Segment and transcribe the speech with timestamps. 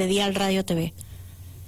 [0.00, 0.94] de Dial Radio TV.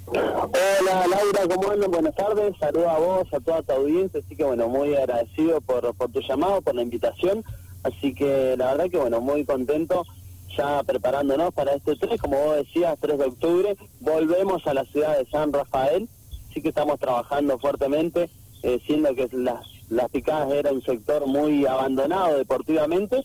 [0.07, 1.91] Hola Laura, ¿cómo andan?
[1.91, 5.93] Buenas tardes, saludo a vos, a toda tu audiencia, así que bueno, muy agradecido por,
[5.93, 7.43] por tu llamado, por la invitación,
[7.83, 10.03] así que la verdad que bueno, muy contento
[10.57, 15.15] ya preparándonos para este 3, como vos decías, 3 de octubre, volvemos a la ciudad
[15.15, 16.09] de San Rafael,
[16.51, 18.31] sí que estamos trabajando fuertemente,
[18.63, 23.23] eh, siendo que las, las picadas era un sector muy abandonado deportivamente,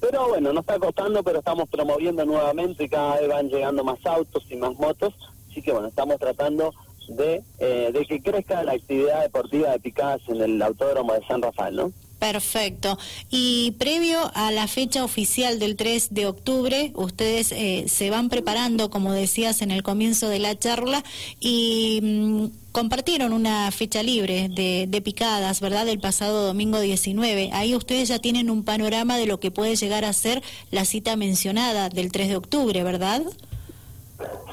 [0.00, 4.44] pero bueno, nos está costando, pero estamos promoviendo nuevamente, cada vez van llegando más autos
[4.48, 5.14] y más motos,
[5.50, 6.72] así que bueno, estamos tratando
[7.08, 11.42] de, eh, de que crezca la actividad deportiva de picadas en el autódromo de San
[11.42, 11.92] Rafael, ¿no?
[12.20, 12.98] Perfecto.
[13.30, 18.90] Y previo a la fecha oficial del 3 de octubre, ustedes eh, se van preparando,
[18.90, 21.02] como decías en el comienzo de la charla,
[21.40, 25.86] y mm, compartieron una fecha libre de, de, picadas, ¿verdad?
[25.86, 27.50] Del pasado domingo 19.
[27.54, 31.16] Ahí ustedes ya tienen un panorama de lo que puede llegar a ser la cita
[31.16, 33.22] mencionada del 3 de octubre, ¿verdad?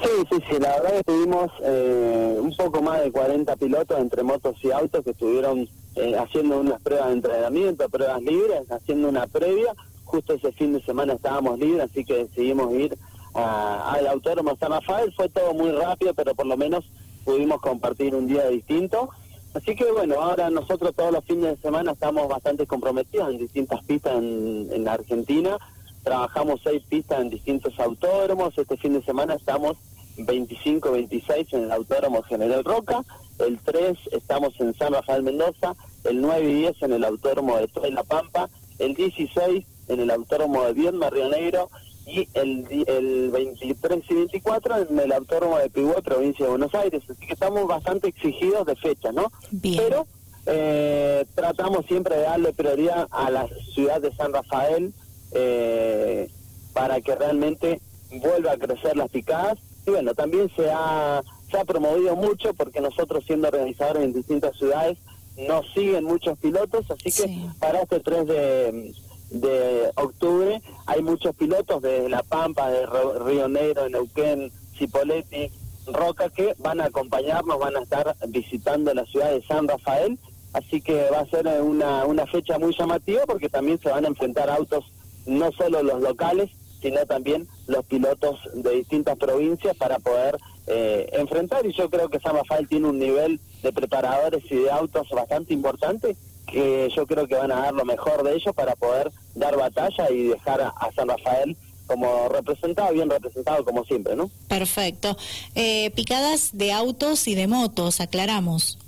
[0.02, 4.22] Sí, sí, sí, la verdad que tuvimos eh, un poco más de 40 pilotos entre
[4.22, 5.68] motos y autos que estuvieron
[5.98, 9.74] eh, haciendo unas pruebas de entrenamiento, pruebas libres, haciendo una previa.
[10.04, 12.96] Justo ese fin de semana estábamos libres, así que decidimos ir
[13.34, 15.12] al Autódromo San Rafael.
[15.14, 16.84] Fue todo muy rápido, pero por lo menos
[17.24, 19.10] pudimos compartir un día distinto.
[19.54, 23.84] Así que bueno, ahora nosotros todos los fines de semana estamos bastante comprometidos en distintas
[23.84, 25.58] pistas en, en Argentina.
[26.04, 28.56] Trabajamos seis pistas en distintos autódromos.
[28.56, 29.76] Este fin de semana estamos
[30.18, 33.04] 25, 26 en el Autódromo General Roca,
[33.38, 37.68] el 3 estamos en San Rafael Mendoza, el 9 y 10 en el Autódromo de
[37.68, 41.70] Troy La Pampa, el 16 en el Autódromo de Viedma, Río Negro,
[42.06, 47.02] y el, el 23 y 24 en el Autódromo de Pigüé, provincia de Buenos Aires.
[47.08, 49.30] Así que estamos bastante exigidos de fecha, ¿no?
[49.62, 50.06] Pero
[50.46, 54.94] eh, tratamos siempre de darle prioridad a la ciudad de San Rafael
[55.32, 56.30] eh,
[56.72, 57.80] para que realmente
[58.10, 59.58] vuelva a crecer las picadas.
[59.86, 64.56] Y bueno, también se ha, se ha promovido mucho porque nosotros siendo organizadores en distintas
[64.56, 64.98] ciudades
[65.46, 68.94] nos siguen muchos pilotos, así que para este 3 de,
[69.30, 72.86] de octubre hay muchos pilotos de La Pampa, de
[73.24, 75.50] Río Negro, de Neuquén, Cipolletti,
[75.86, 80.18] Roca, que van a acompañarnos, van a estar visitando la ciudad de San Rafael,
[80.52, 84.08] así que va a ser una, una fecha muy llamativa porque también se van a
[84.08, 84.84] enfrentar autos,
[85.26, 86.50] no solo los locales,
[86.80, 90.36] sino también los pilotos de distintas provincias para poder
[90.68, 91.66] eh, enfrentar.
[91.66, 95.54] Y yo creo que San Rafael tiene un nivel de preparadores y de autos bastante
[95.54, 99.56] importante que yo creo que van a dar lo mejor de ellos para poder dar
[99.56, 104.30] batalla y dejar a, San Rafael como representado, bien representado como siempre, ¿no?
[104.48, 105.16] Perfecto.
[105.54, 108.78] Eh, picadas de autos y de motos, aclaramos.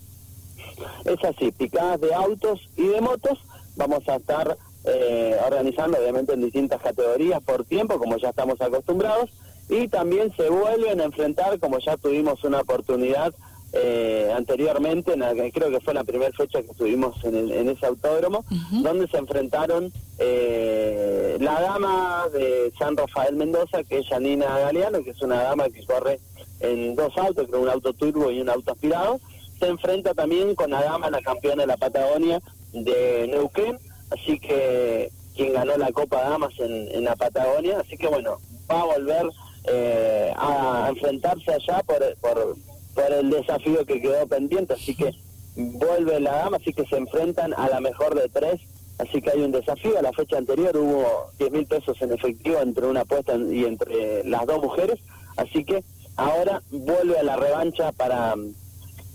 [1.05, 3.39] Es así, picadas de autos y de motos.
[3.77, 9.31] Vamos a estar eh, organizando obviamente en distintas categorías por tiempo, como ya estamos acostumbrados,
[9.71, 13.33] y también se vuelven a enfrentar, como ya tuvimos una oportunidad
[13.73, 15.15] eh, anteriormente,
[15.55, 18.45] creo que fue la primera fecha que estuvimos en, ese autódromo,
[18.83, 25.11] donde se enfrentaron eh, la dama de San Rafael Mendoza, que es Janina Galeano, que
[25.11, 26.19] es una dama que corre
[26.59, 29.21] en dos autos, creo un auto turbo y un auto aspirado,
[29.61, 32.43] se enfrenta también con la dama, la campeona de la Patagonia
[32.73, 33.79] de Neuquén,
[34.11, 38.39] así que quien ganó la Copa Damas en, en la Patagonia, así que bueno,
[38.69, 39.27] va a volver
[39.65, 42.57] eh, a enfrentarse allá por, por,
[42.95, 45.13] por el desafío que quedó pendiente, así que
[45.57, 48.61] vuelve la dama, así que se enfrentan a la mejor de tres,
[48.99, 52.59] así que hay un desafío, a la fecha anterior hubo 10 mil pesos en efectivo
[52.61, 54.99] entre una apuesta y entre las dos mujeres,
[55.37, 55.83] así que
[56.17, 58.35] ahora vuelve a la revancha para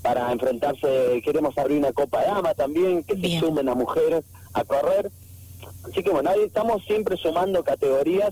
[0.05, 4.23] para enfrentarse, queremos abrir una Copa Dama también, que se sumen a mujeres,
[4.53, 5.09] a correr.
[5.83, 8.29] Así que bueno, ahí estamos siempre sumando categorías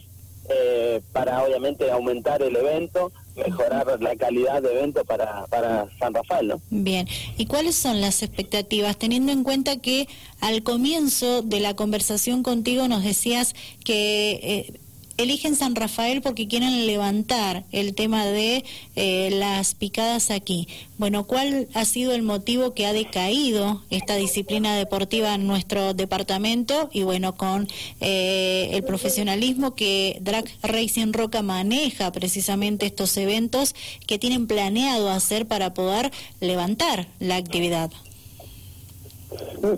[0.50, 6.48] eh, para obviamente aumentar el evento, mejorar la calidad de evento para, para San Rafael,
[6.48, 6.62] ¿no?
[6.70, 8.98] Bien, ¿y cuáles son las expectativas?
[8.98, 10.08] Teniendo en cuenta que
[10.42, 13.56] al comienzo de la conversación contigo nos decías
[13.86, 14.80] que eh,
[15.18, 18.64] eligen San Rafael porque quieren levantar el tema de
[18.96, 20.68] eh, las picadas aquí.
[20.98, 26.90] Bueno, ¿cuál ha sido el motivo que ha decaído esta disciplina deportiva en nuestro departamento?
[26.92, 27.68] Y bueno, con
[28.02, 33.76] eh, el profesionalismo que Drag Racing Roca maneja precisamente estos eventos
[34.08, 37.92] que tienen planeado hacer para poder levantar la actividad.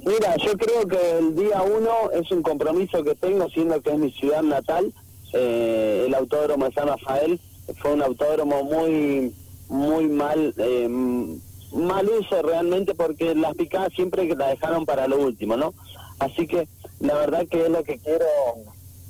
[0.06, 3.98] Mira, yo creo que el día uno es un compromiso que tengo, siendo que es
[3.98, 4.92] mi ciudad natal,
[5.36, 7.40] eh, el autódromo de San Rafael
[7.82, 9.34] fue un autódromo muy
[9.68, 10.88] muy mal eh,
[11.74, 15.74] mal uso realmente porque las picadas siempre la dejaron para lo último no
[16.20, 16.68] así que
[17.00, 18.26] la verdad que es lo que quiero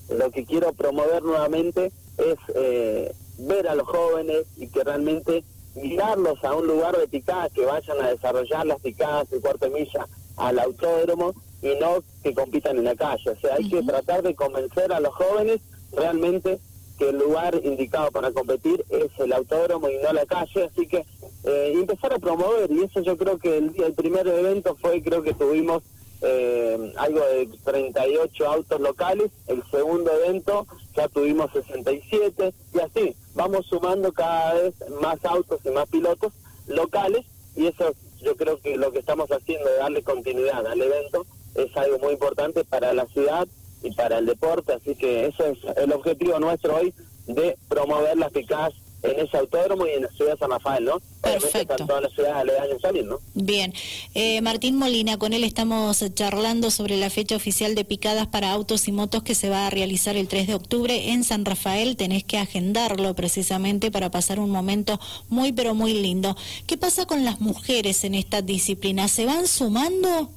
[0.10, 5.44] lo que quiero promover nuevamente es eh, ver a los jóvenes y que realmente
[5.76, 10.08] guiarlos a un lugar de picadas, que vayan a desarrollar las picadas de cuarto milla
[10.38, 13.30] al autódromo y no que compitan en la calle.
[13.30, 15.60] O sea, hay que tratar de convencer a los jóvenes
[15.96, 16.60] realmente
[16.98, 21.06] que el lugar indicado para competir es el autódromo y no la calle, así que
[21.44, 25.22] eh, empezar a promover, y eso yo creo que el, el primer evento fue, creo
[25.22, 25.84] que tuvimos
[26.22, 30.66] eh, algo de 38 autos locales, el segundo evento
[30.96, 36.34] ya tuvimos 67, y así, vamos sumando cada vez más autos y más pilotos
[36.68, 37.26] locales,
[37.56, 41.26] y eso yo creo que lo que estamos haciendo de darle continuidad al evento
[41.56, 43.48] es algo muy importante para la ciudad
[43.84, 46.94] y para el deporte, así que eso es el objetivo nuestro hoy
[47.28, 48.74] de promover las picadas
[49.06, 51.02] en ese autódromo y en la ciudad de San Rafael, ¿no?
[51.22, 51.76] Perfecto.
[51.86, 53.20] todas las ciudades aledañas salir, ¿no?
[53.34, 53.74] Bien.
[54.14, 58.88] Eh, Martín Molina, con él estamos charlando sobre la fecha oficial de picadas para autos
[58.88, 61.98] y motos que se va a realizar el 3 de octubre en San Rafael.
[61.98, 65.00] Tenés que agendarlo precisamente para pasar un momento
[65.30, 66.36] muy, pero muy lindo.
[66.68, 69.08] ¿Qué pasa con las mujeres en esta disciplina?
[69.08, 70.30] ¿Se van sumando?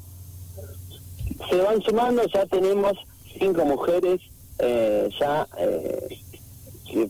[1.49, 2.93] Se van sumando, ya tenemos
[3.39, 4.21] cinco mujeres
[4.59, 6.19] eh, ya eh,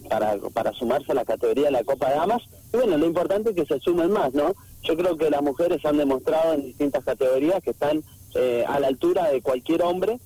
[0.08, 2.42] para, para sumarse a la categoría de la Copa de Damas.
[2.72, 4.54] Y bueno, lo importante es que se sumen más, ¿no?
[4.82, 8.02] Yo creo que las mujeres han demostrado en distintas categorías que están
[8.34, 10.18] eh, a la altura de cualquier hombre.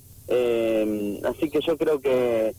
[1.25, 2.55] así que yo creo que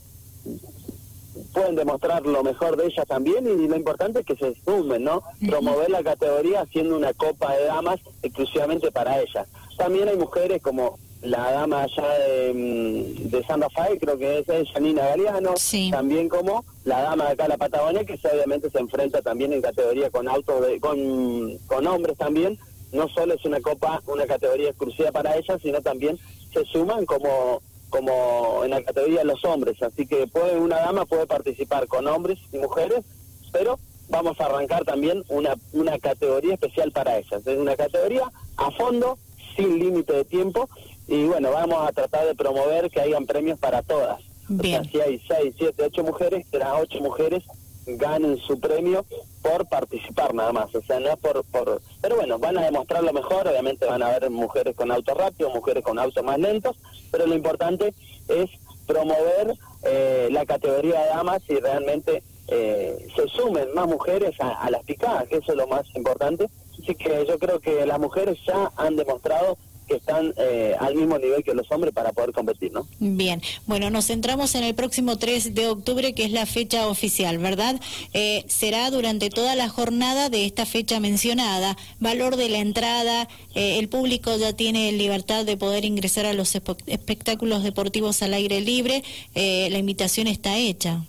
[1.52, 5.22] pueden demostrar lo mejor de ellas también y lo importante es que se sumen, ¿no?
[5.46, 9.46] Promover la categoría haciendo una copa de damas exclusivamente para ellas.
[9.76, 14.70] También hay mujeres como la dama allá de, mm, de San Rafael, creo que es
[14.72, 15.54] Janina Galeano,
[15.90, 20.10] también como la dama de acá la Patagonia, que obviamente se enfrenta también en categoría
[20.10, 22.58] con autos, de, con, con hombres también,
[22.92, 26.18] no solo es una copa, una categoría exclusiva para ellas, sino también
[26.52, 27.60] se suman como
[27.90, 32.08] como en la categoría de los hombres, así que puede una dama puede participar con
[32.08, 33.04] hombres y mujeres,
[33.52, 33.78] pero
[34.08, 38.24] vamos a arrancar también una, una categoría especial para ellas, es una categoría
[38.56, 39.16] a fondo,
[39.54, 40.68] sin límite de tiempo,
[41.06, 44.20] y bueno, vamos a tratar de promover que hayan premios para todas.
[44.48, 44.80] Bien.
[44.80, 47.42] O sea, si hay seis, siete, ocho mujeres, que las ocho mujeres
[47.86, 49.04] ganen su premio
[49.42, 51.82] por participar nada más, o sea, no por, por...
[52.00, 55.50] Pero bueno, van a demostrar lo mejor, obviamente van a haber mujeres con auto rápido,
[55.50, 56.76] mujeres con autos más lentos,
[57.10, 57.92] pero lo importante
[58.28, 58.50] es
[58.86, 64.70] promover eh, la categoría de damas y realmente eh, se sumen más mujeres a, a
[64.70, 66.48] las picadas, que eso es lo más importante.
[66.82, 69.56] Así que yo creo que las mujeres ya han demostrado
[69.86, 72.86] que están eh, al mismo nivel que los hombres para poder competir, ¿no?
[72.98, 77.38] Bien, bueno, nos centramos en el próximo 3 de octubre, que es la fecha oficial,
[77.38, 77.80] ¿verdad?
[78.12, 81.76] Eh, será durante toda la jornada de esta fecha mencionada.
[82.00, 86.54] Valor de la entrada, eh, el público ya tiene libertad de poder ingresar a los
[86.54, 89.02] espectáculos deportivos al aire libre.
[89.34, 91.04] la invitación está hecha.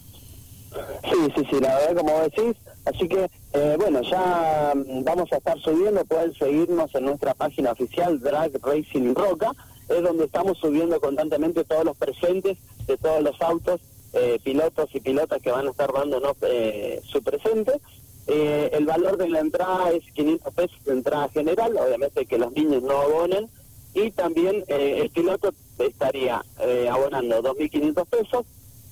[1.04, 2.56] Sí, sí, sí, la verdad, como decís,
[2.86, 7.72] Así que, eh, bueno, ya mm, vamos a estar subiendo, pueden seguirnos en nuestra página
[7.72, 9.52] oficial, Drag Racing Roca,
[9.88, 13.80] es donde estamos subiendo constantemente todos los presentes de todos los autos,
[14.12, 17.80] eh, pilotos y pilotas que van a estar dándonos eh, su presente.
[18.28, 22.84] el valor de la entrada es 500 pesos de entrada general, obviamente que los niños
[22.84, 23.50] no abonen,
[23.94, 26.44] y también el piloto estaría
[26.92, 28.46] abonando 2.500 pesos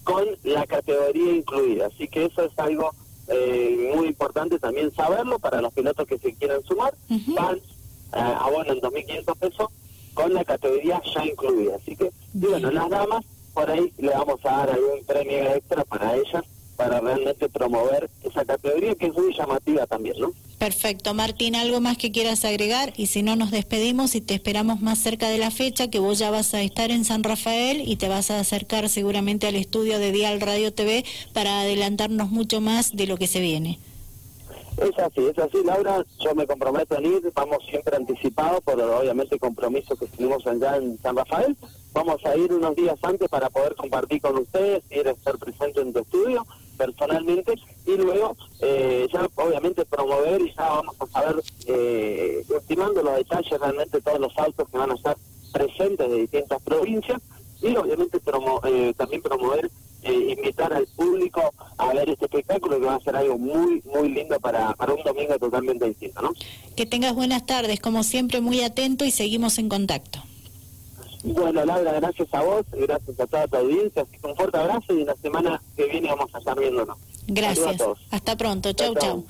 [0.04, 2.92] con la categoría incluida, así que eso es algo
[3.27, 8.79] eh, muy importante también saberlo para los pilotos que se quieran sumar, van, eh, abonan
[8.79, 9.67] 2.500 pesos
[10.13, 11.75] con la categoría ya incluida.
[11.75, 16.15] Así que, bueno, las damas, por ahí le vamos a dar algún premio extra para
[16.15, 16.43] ellas
[16.75, 20.34] para realmente promover esa categoría que es muy llamativa también, ¿no?
[20.58, 21.13] Perfecto.
[21.13, 22.94] Martín, ¿algo más que quieras agregar?
[22.96, 26.20] Y si no, nos despedimos y te esperamos más cerca de la fecha, que vos
[26.20, 30.00] ya vas a estar en San Rafael y te vas a acercar seguramente al estudio
[30.00, 31.03] de Dial Radio TV
[31.34, 33.80] para adelantarnos mucho más de lo que se viene.
[34.77, 36.03] Es así, es así, Laura.
[36.20, 40.98] Yo me comprometo en ir, vamos siempre anticipados por obviamente compromiso que tenemos allá en
[41.00, 41.56] San Rafael.
[41.94, 45.82] Vamos a ir unos días antes para poder compartir con ustedes, ir a estar presente
[45.82, 46.46] en tu estudio
[46.77, 47.53] personalmente
[47.86, 53.60] y luego eh, ya obviamente promover y ya vamos a saber, eh, estimando los detalles
[53.60, 55.18] realmente todos los autos que van a estar
[55.51, 57.22] presentes de distintas provincias
[57.62, 59.70] y obviamente promo, eh, también promover
[60.03, 64.10] eh, invitar al público a ver este espectáculo que va a ser algo muy, muy
[64.10, 66.34] lindo para, para un domingo totalmente distinto, ¿no?
[66.75, 70.20] Que tengas buenas tardes, como siempre, muy atento y seguimos en contacto.
[71.24, 74.94] Bueno, Laura, gracias a vos, gracias a toda tu audiencia, así que un fuerte abrazo
[74.94, 76.98] y la semana que viene vamos a estar viéndonos.
[77.27, 77.82] Gracias.
[78.12, 78.74] Hasta pronto.
[78.74, 79.25] Chau, chau.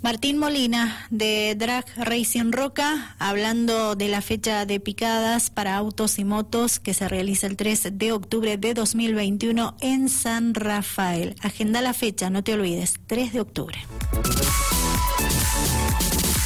[0.00, 6.24] Martín Molina de Drag Racing Roca, hablando de la fecha de picadas para autos y
[6.24, 11.34] motos que se realiza el 3 de octubre de 2021 en San Rafael.
[11.42, 13.78] Agenda la fecha, no te olvides, 3 de octubre.